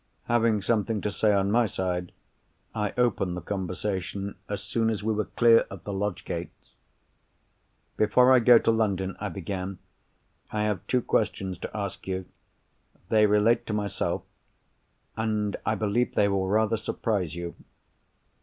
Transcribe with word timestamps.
Having 0.23 0.63
something 0.63 0.99
to 1.01 1.11
say 1.11 1.31
on 1.31 1.51
my 1.51 1.67
side, 1.67 2.11
I 2.73 2.91
opened 2.97 3.37
the 3.37 3.41
conversation 3.41 4.33
as 4.49 4.63
soon 4.63 4.89
as 4.89 5.03
we 5.03 5.13
were 5.13 5.25
clear 5.25 5.59
of 5.69 5.83
the 5.83 5.93
lodge 5.93 6.25
gates. 6.25 6.73
"Before 7.97 8.33
I 8.33 8.39
go 8.39 8.57
to 8.57 8.71
London," 8.71 9.15
I 9.19 9.29
began, 9.29 9.77
"I 10.51 10.63
have 10.63 10.79
two 10.87 11.03
questions 11.03 11.59
to 11.59 11.77
ask 11.77 12.07
you. 12.07 12.25
They 13.09 13.27
relate 13.27 13.67
to 13.67 13.73
myself, 13.73 14.23
and 15.15 15.55
I 15.67 15.75
believe 15.75 16.15
they 16.15 16.27
will 16.27 16.47
rather 16.49 16.77
surprise 16.77 17.35
you." 17.35 17.53